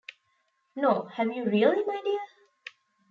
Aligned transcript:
No; 0.75 1.03
have 1.17 1.27
you 1.31 1.45
really, 1.45 1.85
my 1.85 2.01
dear? 2.03 2.19